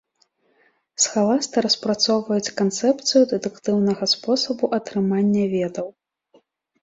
[1.03, 5.87] Схаласты распрацоўваюць канцэпцыю дэдуктыўнага спосабу атрымання ведаў.